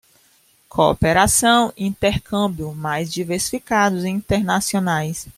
[0.67, 5.27] Cooperação e intercâmbio mais diversificados e internacionais